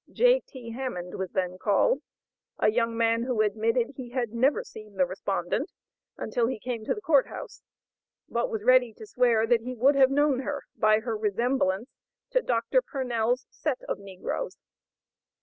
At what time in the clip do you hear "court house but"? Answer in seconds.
7.01-8.49